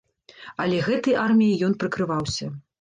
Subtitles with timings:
[0.65, 2.53] Але гэтай арміяй ён прыкрываўся.